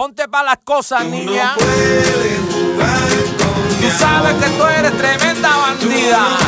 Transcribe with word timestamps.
Ponte 0.00 0.26
para 0.28 0.44
las 0.44 0.58
cosas, 0.64 1.04
tú 1.04 1.10
niña. 1.10 1.52
No 1.52 1.56
puedes 1.56 2.38
jugar 2.54 3.00
con 3.36 3.80
tú 3.82 3.90
sabes 3.90 4.32
que 4.42 4.50
tú 4.56 4.64
eres 4.64 4.96
tremenda 4.96 5.56
bandida. 5.58 6.38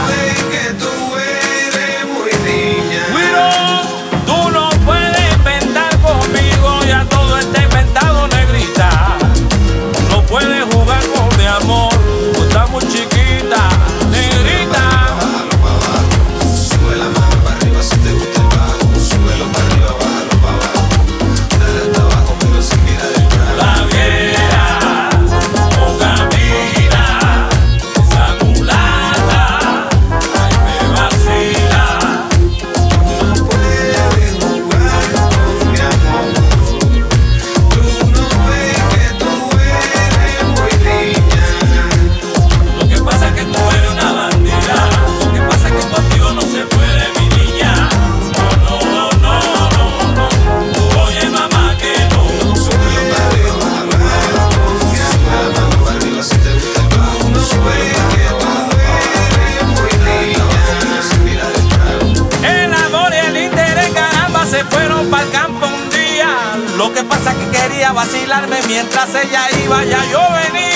vacilarme 67.93 68.61
mientras 68.67 69.15
ella 69.15 69.47
iba, 69.65 69.85
ya 69.85 70.05
yo 70.11 70.21
venía. 70.33 70.72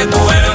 que 0.00 0.06
tú 0.06 0.30
eres. 0.30 0.49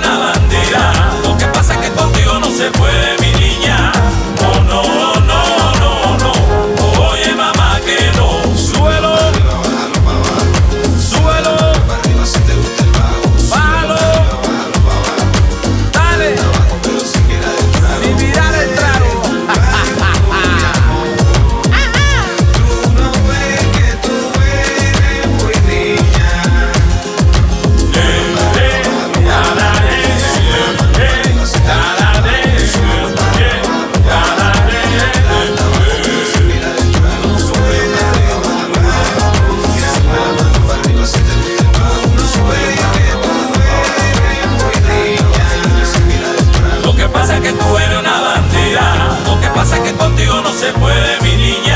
Pasa 49.55 49.81
que 49.81 49.93
contigo 49.93 50.41
no 50.41 50.51
se 50.51 50.73
puede, 50.73 51.21
mi 51.21 51.33
niña. 51.37 51.74